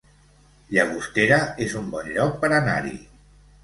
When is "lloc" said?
2.19-2.37